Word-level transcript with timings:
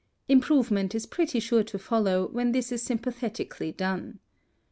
Improvement 0.27 0.95
is 0.95 1.05
pretty 1.05 1.39
sure 1.39 1.61
to 1.63 1.77
follow 1.77 2.27
when 2.29 2.53
this 2.53 2.71
is 2.71 2.81
sympathetically 2.81 3.71
done. 3.71 4.17